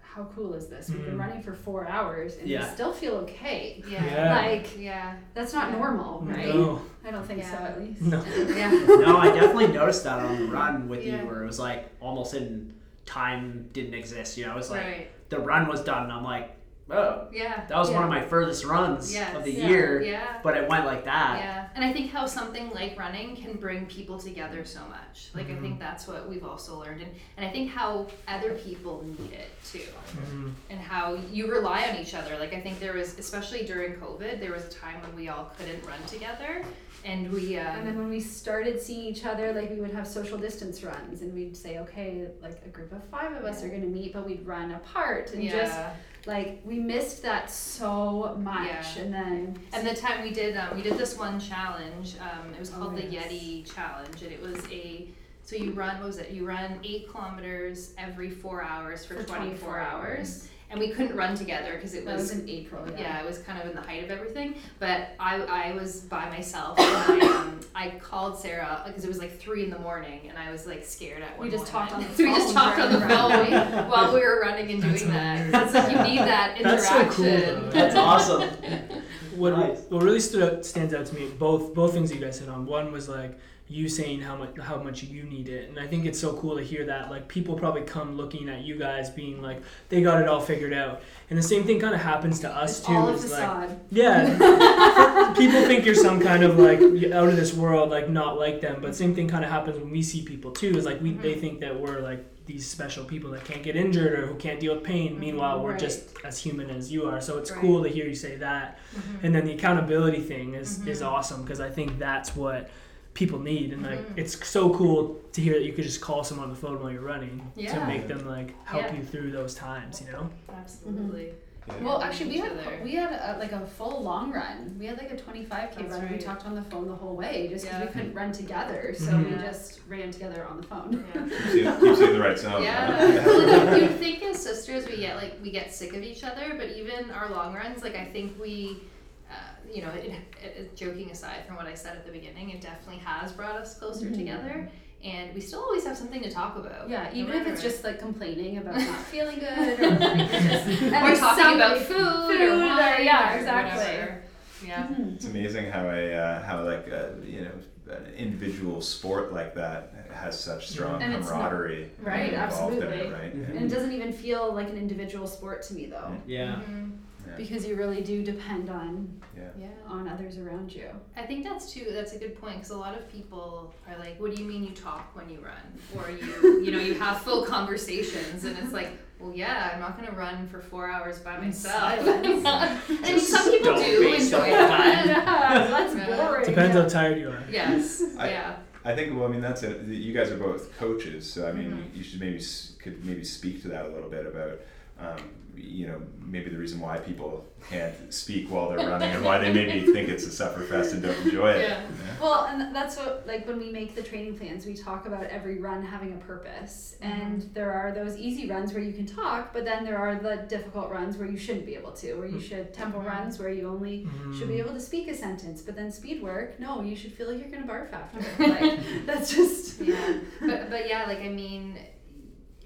[0.00, 0.88] how cool is this?
[0.88, 1.20] We've been Mm.
[1.20, 2.66] running for four hours and Yeah.
[2.66, 3.82] we still feel okay.
[3.88, 4.36] yeah Yeah.
[4.36, 5.76] Like yeah that's not Yeah.
[5.78, 6.46] normal, right?
[6.54, 8.00] No, I don't think so at least.
[8.02, 8.24] no.
[8.60, 8.70] yeah
[9.06, 11.20] no, I definitely noticed that on the run with Yeah.
[11.20, 12.74] you, where it was like almost in
[13.06, 14.36] time didn't exist.
[14.38, 16.56] You know, it was like right the run was done, and I'm like,
[16.90, 19.34] oh, yeah that was one of my furthest runs Yes.
[19.36, 19.68] of the Yeah.
[19.68, 21.38] year, yeah but it went like that.
[21.38, 25.30] Yeah, and I think how something like running can bring people together so much.
[25.34, 29.04] Like I think that's what we've also learned, and, and I think how other people
[29.04, 29.80] need it too,
[30.16, 30.52] Mhm.
[30.70, 32.38] and how you rely on each other.
[32.38, 35.52] Like I think there was, especially during COVID, there was a time when we all
[35.58, 36.62] couldn't run together,
[37.04, 37.58] and we.
[37.58, 40.82] Um, And then when we started seeing each other, like we would have social distance
[40.82, 44.12] runs and we'd say, okay, like a group of five of us are gonna meet,
[44.12, 45.52] but we'd run apart and yeah.
[45.56, 45.78] just
[46.26, 48.66] like we missed that so much.
[48.96, 49.02] Yeah.
[49.02, 52.16] And then And the time we did, um, we did this one challenge.
[52.20, 53.02] Um, it was Oh, called the.
[53.02, 55.08] Yeti Challenge, and it was a.
[55.42, 56.30] So you run, what was it?
[56.30, 60.48] You run eight kilometers every four hours for, For 24, 24 hours.
[60.70, 62.84] And we couldn't run together because it was, was in April.
[62.92, 63.00] Yeah.
[63.00, 63.20] yeah.
[63.20, 64.54] it was kind of in the height of everything.
[64.78, 69.18] But I, I was by myself, and I, um, I called Sarah because it was
[69.18, 71.48] like three in the morning, and I was like scared at one.
[71.48, 72.16] We just talked on moment.
[72.16, 75.12] the we just phone talked on the phone while we were running and That's doing
[75.12, 75.46] that.
[75.46, 75.74] hilarious.
[75.74, 76.64] It's like you need that interaction.
[76.64, 77.70] That's so cool, though.
[77.70, 78.50] That's awesome.
[79.36, 79.78] What Nice.
[79.88, 82.66] what really stood out stands out to me both both things you guys hit on.
[82.66, 83.38] One was like
[83.70, 86.56] you saying how much how much you need it and i think it's so cool
[86.56, 90.20] to hear that like people probably come looking at you guys being like they got
[90.20, 92.92] it all figured out and the same thing kind of happens to us It's too
[92.92, 96.80] all It's like yeah people think you're some kind of like
[97.12, 99.90] out of this world like not like them but same thing kind of happens when
[99.90, 101.40] we see people too is like we they Mhm.
[101.40, 104.74] think that we're like these special people that can't get injured or who can't deal
[104.74, 105.78] with pain meanwhile we're Right.
[105.78, 107.60] just as human as you are so it's Right.
[107.60, 109.24] cool to hear you say that Mhm.
[109.24, 111.06] and then the accountability thing is is Mhm.
[111.12, 112.68] awesome because I think that's what
[113.14, 114.18] people need and like Mhm.
[114.18, 116.90] it's so cool to hear that you could just call someone on the phone while
[116.92, 118.94] you're running to make them like help Yeah.
[118.96, 121.32] you through those times you know Absolutely.
[121.68, 121.74] Yeah.
[121.82, 122.80] Well, actually, we had other.
[122.82, 124.76] we had a, like a full long run.
[124.78, 126.10] We had like a 25k That's run.
[126.10, 127.86] We talked on the phone the whole way just because Yeah.
[127.86, 129.30] we couldn't run together, so Mhm.
[129.30, 131.04] we just ran together on the phone.
[131.14, 131.22] Yeah.
[131.28, 132.62] Keeps you, keeps you the right zone.
[132.62, 133.04] Yeah.
[133.26, 136.70] well, you think as sisters we get like we get sick of each other, but
[136.70, 138.82] even our long runs, like I think we,
[139.30, 139.34] uh,
[139.72, 140.12] you know, it,
[140.42, 143.56] it, it, joking aside from what I said at the beginning, it definitely has brought
[143.56, 144.14] us closer Mhm.
[144.16, 144.68] together,
[145.04, 146.90] and we still always have something to talk about.
[146.90, 150.82] Yeah, no even if it's just like complaining about not feeling good, or like, just,
[150.82, 153.78] or talking about food, food, or or- yeah, or exactly.
[153.78, 154.22] whatever.
[154.66, 154.86] Yeah.
[154.88, 155.14] Mhm.
[155.16, 157.52] It's amazing how a uh, how like a, you know
[157.94, 162.82] an individual sport like that has such strong And it's not- camaraderie right, involved in
[162.82, 163.12] it, absolutely.
[163.12, 163.36] right?
[163.36, 163.56] Mhm.
[163.56, 166.60] And it doesn't even feel like an individual sport to me though, Yeah.
[166.68, 166.98] Mhm.
[167.30, 167.36] Yeah.
[167.36, 169.48] because you really do depend on yeah.
[169.58, 169.68] Yeah.
[169.86, 170.88] on others around you.
[171.16, 171.86] I think that's too.
[171.92, 174.64] That's a good point because a lot of people are like, "What do you mean
[174.64, 175.66] you talk when you run?"
[175.96, 179.96] Or you, you know, you have full conversations, and it's like, "Well, yeah, I'm not
[179.98, 182.46] going to run for four hours by In myself." silence.
[182.46, 185.06] I mean, some people Don't do waste enjoy all that.
[185.06, 186.16] yeah, that's Yeah.
[186.16, 186.44] boring.
[186.46, 188.02] depends how tired you are Yes.
[188.18, 188.56] I- yeah.
[188.82, 189.82] I think well, I mean that's it.
[189.86, 191.96] You guys are both coaches, so I mean Mhm.
[191.96, 194.58] you should maybe s- could maybe speak to that a little bit about.
[195.00, 195.16] Um,
[195.56, 199.52] you know, maybe the reason why people can't speak while they're running and why they
[199.52, 201.68] maybe think it's a sufferfest and don't enjoy it.
[201.68, 201.82] Yeah.
[202.20, 205.58] Well, and that's what like when we make the training plans, we talk about every
[205.58, 206.96] run having a purpose.
[207.02, 210.44] And there are those easy runs where you can talk, but then there are the
[210.48, 213.06] difficult runs where you shouldn't be able to, where you should tempo Mhm.
[213.06, 214.54] runs where you only should Mm.
[214.54, 217.38] be able to speak a sentence, but then speed work, no, you should feel like
[217.38, 218.20] you're gonna barf after.
[218.42, 220.18] like that's just Yeah.
[220.40, 221.78] But but yeah, like I mean,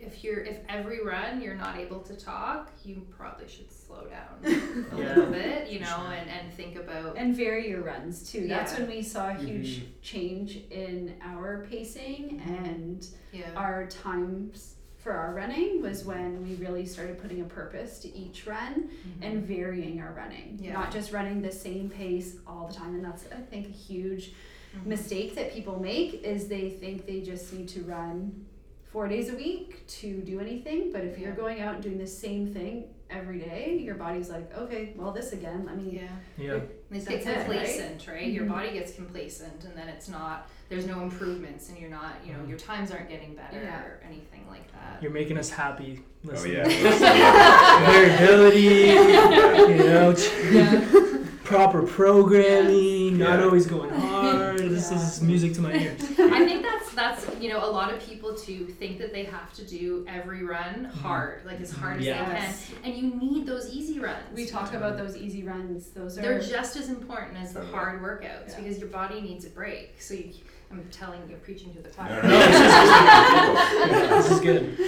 [0.06, 4.38] if you're if every run you're not able to talk, you probably should slow down
[4.92, 5.14] a Yeah.
[5.14, 6.12] little bit, you know, Sure.
[6.12, 7.16] and and think about.
[7.16, 8.46] and vary your runs too.
[8.48, 9.86] That's when we saw a huge Mhm.
[10.02, 13.50] change in our pacing and Yeah.
[13.56, 18.46] our times for our running was when we really started putting a purpose to each
[18.46, 18.88] run
[19.20, 20.58] and varying our running.
[20.60, 20.72] Yeah.
[20.72, 22.94] Not just running the same pace all the time.
[22.94, 24.32] And that's I think a huge
[24.74, 24.86] Mhm.
[24.86, 28.46] mistake that people make is they think they just need to run
[28.94, 30.92] four days a week to do anything.
[30.92, 34.56] But if you're going out and doing the same thing every day, your body's like,
[34.56, 36.08] okay, well this again, let me Yeah.
[36.38, 37.44] yeah They get That's it, right?
[37.44, 38.28] complacent, right?
[38.28, 38.50] Your Mhm.
[38.50, 40.48] body gets complacent, and then it's not.
[40.68, 42.14] There's no improvements, and you're not.
[42.24, 42.48] You know, Mhm.
[42.50, 43.80] your times aren't getting better Yeah.
[43.82, 45.02] or anything like that.
[45.02, 46.52] you're making us happy Oh Listen.
[46.52, 46.68] yeah.
[46.68, 47.90] yeah.
[47.90, 48.60] variability
[49.72, 50.14] you know
[50.52, 51.24] Yeah.
[51.42, 56.63] proper programming not always going hard this is music to my ears I think
[56.94, 60.04] that's that's you know a lot of people too think that they have to do
[60.08, 62.66] every run hard, like as hard as Yes.
[62.68, 64.22] they can, and you need those easy runs.
[64.34, 65.90] we talk about those easy runs.
[65.90, 68.60] Those are They're just as important as the hard workouts Yeah.
[68.60, 70.00] because your body needs a break.
[70.00, 70.32] So you,
[70.74, 72.20] I'm telling you're preaching to the choir.
[72.22, 74.78] no, no, it's just- it's just this is good.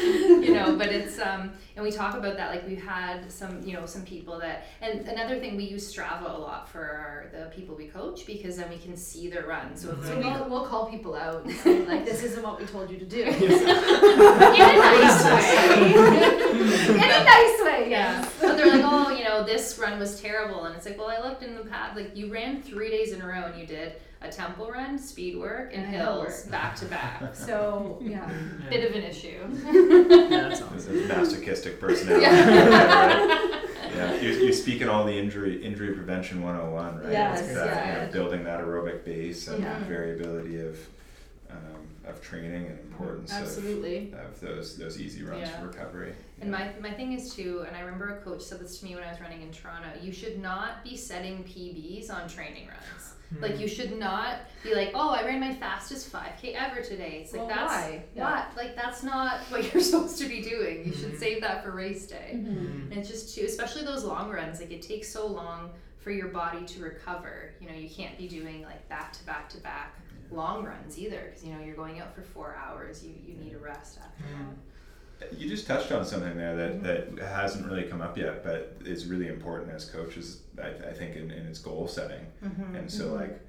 [0.45, 3.75] You know but it's um and we talk about that like we've had some you
[3.75, 7.47] know some people that and another thing we use strava a lot for our the
[7.55, 10.49] people we coach because then we can see their runs so it's so like we'll,
[10.51, 13.23] we'll call people out and say like this isn't what we told you to do.
[13.23, 13.37] in a
[14.77, 15.95] nice way.
[16.87, 18.33] In a nice way, yeah yes.
[18.41, 21.19] but they're like oh you know this run was terrible and it's like well i
[21.27, 23.95] looked in the past like you ran three days in a row and you did
[24.23, 26.51] a tempo run speed work and And hills work.
[26.51, 28.29] back to back So yeah.
[28.71, 29.39] bit of an issue
[30.31, 31.05] yeah, that's It's awesome.
[31.05, 32.23] a masochistic personality.
[32.25, 33.51] Yeah.
[33.95, 37.13] yeah, you're, you're speaking all the injury injury prevention 101, right?
[37.13, 38.07] Yes, It's that, you yeah.
[38.07, 39.79] know, building that aerobic base and Yeah.
[39.85, 40.79] variability of
[41.57, 44.13] um, of training and importance of, Absolutely.
[44.13, 45.61] of those those easy runs Yeah.
[45.61, 46.15] for recovery.
[46.41, 46.71] And Yeah.
[46.81, 49.03] my, my thing is too, and I remember a coach said this to me when
[49.05, 53.13] I was running in Toronto, you should not be setting PBs on training runs.
[53.41, 57.23] Like you should not be like, oh, I ran my fastest 5K ever today.
[57.25, 58.05] It's like Well, that's why?
[58.15, 58.31] Yeah.
[58.47, 58.57] what?
[58.57, 60.87] Like that's not what you're supposed to be doing.
[60.87, 61.19] You should Mhm.
[61.19, 62.31] save that for race day.
[62.35, 62.91] Mhm.
[62.91, 64.61] And it's just too, especially those long runs.
[64.61, 67.51] Like it takes so long for your body to recover.
[67.61, 69.99] You know, you can't be doing like back to back to back
[70.31, 73.05] long runs either, because you know you're going out for four hours.
[73.05, 74.25] You you need a rest after
[75.21, 75.33] that.
[75.39, 79.07] You just touched on something there that, that hasn't really come up yet, but is
[79.07, 82.27] really important as coaches, I, I think, in, in its goal setting.
[82.45, 82.75] Mm-hmm.
[82.77, 83.41] And so, like,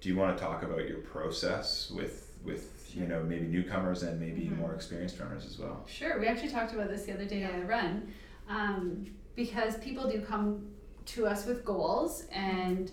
[0.00, 4.20] do you want to talk about your process with with you know maybe newcomers and
[4.20, 4.58] maybe Mhm.
[4.58, 5.84] more experienced runners as well?
[5.88, 8.12] Sure, we actually talked about this the other day on the run,
[8.48, 10.68] um, because people do come
[11.06, 12.92] to us with goals, and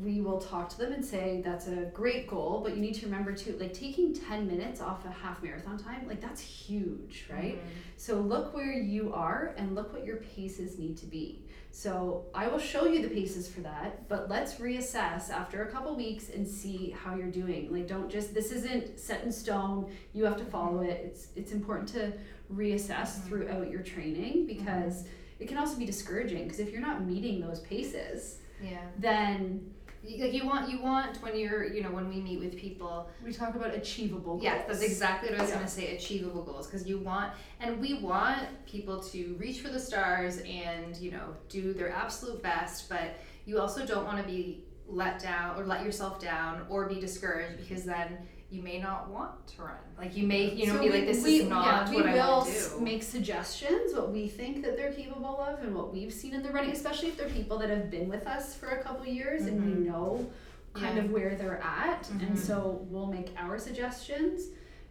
[0.00, 3.06] we will talk to them and say that's a great goal, but you need to
[3.06, 7.58] remember too, like taking ten minutes off a half marathon time, like that's huge, right?
[7.96, 11.44] So look where you are and look what your paces need to be.
[11.70, 15.94] So I will show you the paces for that, but let's reassess after a couple
[15.96, 17.72] weeks and see how you're doing.
[17.72, 19.90] Like don't just this isn't set in stone.
[20.12, 21.00] You have to follow it.
[21.04, 22.12] It's it's important to
[22.52, 23.22] reassess Mhm.
[23.28, 25.04] throughout your training because
[25.38, 28.78] it can also be discouraging because if you're not meeting those paces, Yeah.
[28.98, 29.68] then
[30.04, 33.32] Like you want, you want when you're, you know, when we meet with people, we
[33.32, 34.42] talk about achievable goals.
[34.42, 35.56] Yeah, that's exactly what I was Yeah.
[35.58, 35.96] gonna say.
[35.96, 40.96] Achievable goals, because you want, and we want people to reach for the stars and
[40.96, 42.88] you know do their absolute best.
[42.88, 43.14] But
[43.46, 47.58] you also don't want to be let down or let yourself down or be discouraged
[47.58, 48.18] because then
[48.52, 49.74] you may not want to run.
[49.98, 52.04] Like you may, you know, So be we- like, this we, is not yeah, what
[52.04, 52.80] we I will want to do.
[52.80, 56.50] make suggestions what we think that they're capable of and what we've seen in the
[56.50, 59.64] running especially if they're people that have been with us for a couple years and
[59.64, 60.30] we know
[60.74, 61.04] kind Yeah.
[61.04, 62.26] of where they're at Mhm.
[62.28, 64.48] and so we'll make our suggestions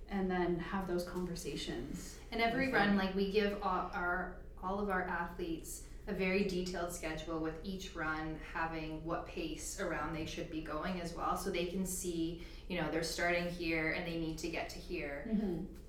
[0.09, 4.89] and then have those conversations And every run, like we give all our all of
[4.89, 10.49] our athletes a very detailed schedule with each run having what pace around they should
[10.51, 14.17] be going as well, so they can see, you know, they're starting here and they
[14.17, 15.17] need to get to here.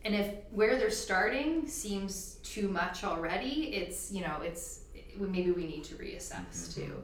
[0.04, 4.80] And if where they're starting seems too much already, it's you know, it's
[5.16, 6.94] maybe we need to reassess too.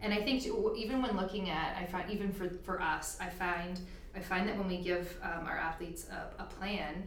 [0.00, 3.28] And I think too, even when looking at, I find even for for us, I
[3.28, 3.80] find
[4.16, 7.06] I find that when we give um, our athletes a, a plan,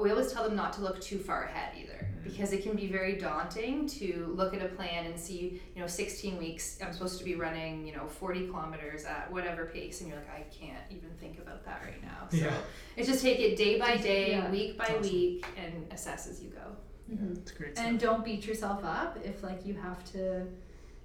[0.00, 2.86] we always tell them not to look too far ahead either because it can be
[2.86, 7.18] very daunting to look at a plan and see you know 16 weeks i'm supposed
[7.18, 10.82] to be running you know 40 kilometers at whatever pace and you're like i can't
[10.90, 12.52] even think about that right now so Yeah.
[12.96, 14.50] it's just take it day by day Yeah.
[14.50, 15.02] week by awesome.
[15.02, 16.76] week and assess as you go
[17.40, 17.78] It's great.
[17.78, 20.46] and don't beat yourself up if like you have to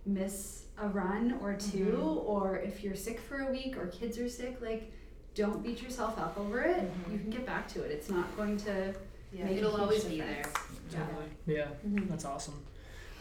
[0.05, 2.25] miss a run or 2 Mhm.
[2.27, 4.91] or if you're sick for a week or kids are sick like
[5.35, 7.13] don't beat yourself up over it Mhm.
[7.13, 8.93] you can get back to it it's not going to
[9.31, 10.57] yeah Make it'll always be there difference.
[10.91, 10.99] Yeah.
[10.99, 11.25] Totally.
[11.57, 12.09] Yeah, Mhm.
[12.09, 12.63] that's awesome.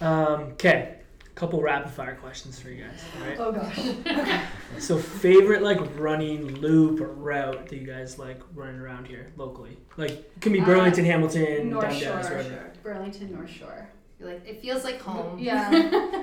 [0.01, 0.99] Um, okay,
[1.35, 3.01] couple rapid fire questions for you guys.
[3.21, 3.39] All right.
[3.41, 4.41] oh gosh
[4.79, 9.77] So favorite like running loop or route that you guys like running around here locally?
[9.97, 12.19] Like it can be Uh, Burlington, Hamilton, North Dundas, Shore.
[12.37, 12.73] wherever.
[12.85, 13.89] burlington north shore
[14.21, 15.71] You're like it feels like home yeah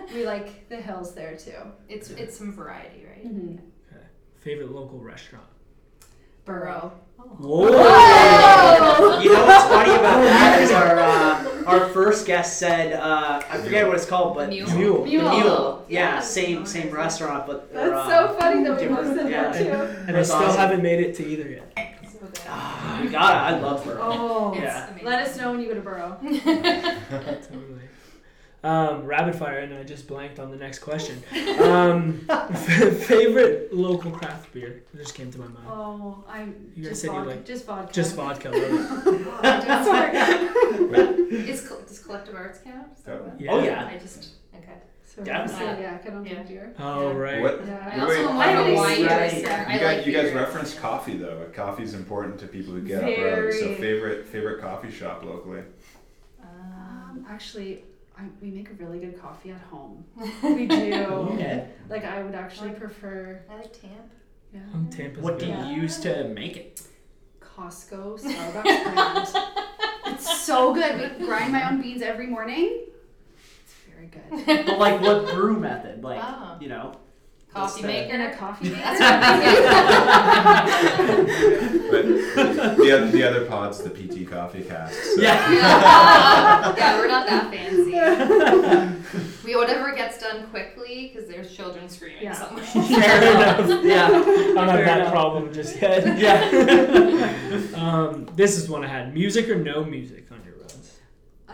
[0.14, 3.58] we like the hills there too it's it's some variety right mm-hmm.
[4.40, 5.46] Favorite local restaurant.
[6.46, 6.92] Burrow
[7.38, 7.70] Whoa!
[9.22, 13.58] You know what's funny about that is our uh, our first guest said uh, I
[13.58, 14.70] forget what it's called, but Mule.
[14.76, 15.06] Mule.
[15.06, 15.30] Mule.
[15.30, 15.86] Mule.
[15.88, 16.20] Yeah, Yeah.
[16.20, 19.52] same same restaurant, but they're, that's uh, so funny that we both different, said yeah.
[19.52, 20.58] that too And I still awesome.
[20.60, 21.72] haven't made it to either yet.
[22.12, 23.56] so good ah, we got it.
[23.56, 24.00] I love Burrow.
[24.04, 24.90] oh Yeah.
[25.04, 27.81] let us know when you go to burrow totally.
[28.64, 31.24] Um, rapid fire, and I just blanked on the next question.
[31.60, 32.20] Um,
[33.08, 35.66] favorite local craft beer that just came to my mind.
[35.68, 38.50] oh i'm You just said you vodka, like- just vodka Just vodka.
[38.52, 38.62] love
[40.94, 41.32] it.
[41.50, 42.88] Is col- does collective arts count?
[43.08, 43.52] Oh, Yeah.
[43.52, 43.88] Oh yeah.
[43.88, 44.74] I just okay.
[45.04, 45.84] so Definitely.
[45.84, 46.34] yeah, I don't Yeah.
[46.34, 46.76] drink beer.
[46.78, 47.18] Oh Yeah.
[47.18, 47.42] right.
[47.42, 47.66] What?
[47.66, 47.92] Yeah.
[47.96, 49.00] I also wait, am I a wine right.
[49.02, 49.44] You, guys,
[49.98, 50.36] like you guys beer.
[50.36, 51.48] referenced coffee though.
[51.54, 53.52] Coffee's important to people who get up early.
[53.54, 55.64] So favorite favorite coffee shop locally.
[56.44, 57.86] Um, actually,
[58.18, 60.04] I, we make a really good coffee at home.
[60.44, 60.94] We do.
[61.34, 61.68] Okay.
[61.90, 63.42] Like I would actually prefer.
[63.50, 64.12] I like Tamp.
[64.54, 64.60] Yeah.
[64.74, 65.66] Um, Tampa's What do good.
[65.68, 66.82] you use to make it?
[67.42, 69.28] Costco Starbucks brand.
[70.08, 71.20] It's so good.
[71.20, 72.82] We grind my own beans every morning.
[73.64, 74.66] It's very good.
[74.68, 76.04] But like, what brew method?
[76.04, 76.58] Like, Oh.
[76.60, 76.98] you know.
[77.54, 78.14] Coffee the- maker.
[78.14, 78.82] and a coffee maker.
[81.92, 84.94] But the, oth- the other pod's the PT Coffee Cast.
[85.16, 85.22] So.
[85.22, 85.52] Yeah.
[86.78, 87.92] yeah, we're not that fancy.
[89.46, 92.34] we whatever gets done quickly because there's children screaming Yeah.
[92.34, 92.64] somewhere.
[92.64, 93.84] Fair enough.
[93.84, 94.08] Yeah.
[94.08, 95.12] I don't have Fair that enough.
[95.12, 96.18] problem just yet.
[96.18, 96.50] Yeah.
[97.76, 99.14] um, this is one I had.
[99.14, 100.31] Music or no music on your runs?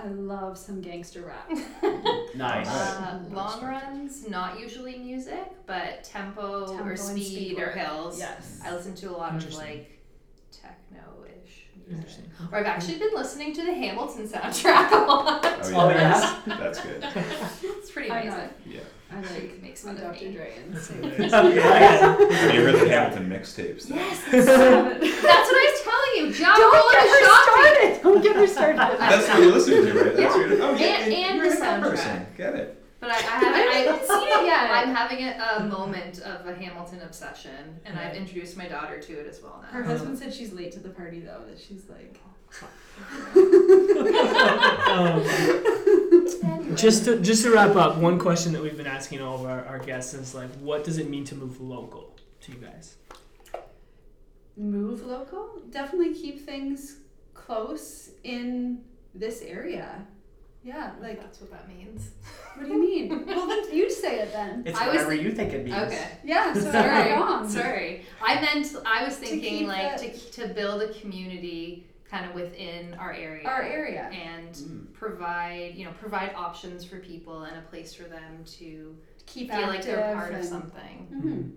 [0.04, 1.50] I love some gangster rap.
[2.36, 2.68] nice.
[2.68, 7.76] Uh, long runs, not usually music, but tempo, Tempo or and speed, speed or work.
[7.76, 8.20] hills.
[8.20, 8.60] Yes.
[8.64, 9.66] I listen to a lot of Interesting.
[9.68, 10.00] like
[10.52, 11.96] techno-ish music.
[11.98, 12.26] Interesting.
[12.52, 15.42] Or I've actually been listening to the Hamilton soundtrack a lot.
[15.46, 16.40] Oh, Oh, yeah.
[16.48, 17.04] That's good.
[17.64, 18.40] It's pretty I amazing.
[18.40, 18.50] know.
[18.66, 18.80] Yeah.
[19.10, 20.26] I like It makes my fun of Dr.
[20.26, 20.32] me.
[20.36, 23.88] Dre and That's so- Have you heard the Hamilton mixtapes?
[23.88, 23.96] though?
[23.96, 26.34] Yes, that's what I was telling you.
[26.34, 27.24] John Don't get her
[28.04, 28.22] Roller started.
[28.22, 28.90] Don't get her started.
[28.92, 29.36] with That's that.
[29.38, 30.16] what you listen to, right?
[30.16, 30.46] That's Yeah.
[30.48, 30.86] your, oh, yeah.
[31.04, 31.82] And- and you're the a soundtrack.
[31.82, 32.26] person.
[32.38, 32.84] Get it.
[33.00, 34.72] But I, I haven't, I haven't seen it yet.
[34.72, 39.28] I'm having a moment of a Hamilton obsession, and I've introduced my daughter to it
[39.28, 39.68] as well now.
[39.70, 41.44] Her husband said she's late to the party though.
[41.48, 42.20] That she's like.
[44.88, 45.24] um,
[46.76, 49.64] just to just to wrap up, one question that we've been asking all of our,
[49.66, 52.96] our guests is like, what does it mean to move local to you guys?
[54.60, 56.96] move local definitely keep things
[57.48, 58.82] close in
[59.16, 60.06] this area
[60.64, 62.10] yeah like that's what that means.
[62.56, 65.24] what do you mean well then you'd say it then It's I was whatever think-
[65.24, 65.78] you think it means.
[65.78, 66.08] Okay.
[66.26, 67.12] yeah so Sorry.
[67.14, 68.06] Wrong Sorry.
[68.22, 72.36] I meant I was thinking keep like the- to to build a community kind of
[72.36, 73.48] within our area.
[73.48, 74.94] our area And Mm.
[74.94, 78.70] provide you know provide options for people and a place for them to
[79.26, 80.96] keep feel like they're part of and- something.
[81.16, 81.52] Mhm.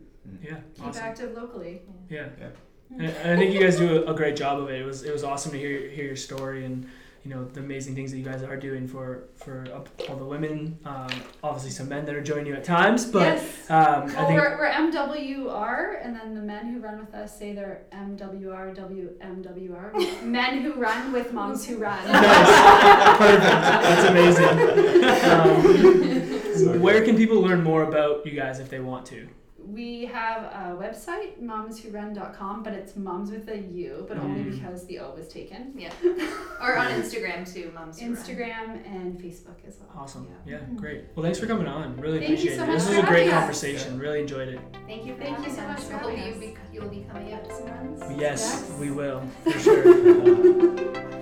[0.48, 1.02] Yeah, keep awesome.
[1.10, 2.28] active locally Yeah.
[2.38, 2.46] Yeah.
[2.46, 2.54] And
[2.98, 4.80] and I think you guys do a, great job of it.
[4.80, 6.86] It was it was awesome to hear hear your story and
[7.24, 9.66] you know the amazing things that you guys are doing for for
[10.08, 10.78] all the women.
[10.84, 11.08] Um,
[11.42, 14.56] obviously, some men that are joining you at times, but yes um, I think we're,
[14.58, 20.22] we're MWR, and then the men who run with us say they're MWR, WMWR.
[20.24, 22.04] men who run with moms who run.
[22.10, 23.42] nice, perfect.
[23.42, 25.00] That's amazing.
[25.20, 29.28] Um, So where can people learn more about you guys if they want to?
[29.66, 34.50] We have a website, mumswhorun.com, but it's moms with a U, but only Mm.
[34.60, 35.72] because the O was taken.
[35.76, 35.92] Yeah.
[36.60, 38.16] or on Instagram too, Mums Who Run.
[38.16, 39.90] Instagram and Facebook as well.
[40.02, 40.26] Awesome.
[40.46, 40.58] Yeah.
[40.58, 41.04] Yeah, great.
[41.14, 41.96] Well, thanks for coming on.
[41.98, 42.66] Really Thank you appreciate so it.
[42.66, 43.34] much This for was a great us.
[43.38, 43.98] conversation.
[43.98, 44.60] Really enjoyed it.
[44.86, 45.84] Thank you Thank you so much us.
[45.88, 46.38] for hope having you us.
[46.38, 48.00] be, you'll be coming out to some runs.
[48.18, 48.78] Yes, Yes.
[48.80, 51.19] we will for sure.